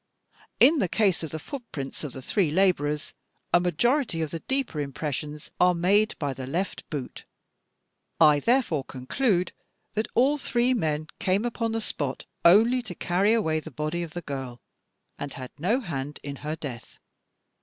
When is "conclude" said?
8.83-9.53